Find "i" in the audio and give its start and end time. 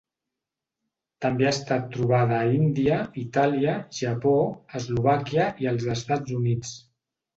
5.67-5.71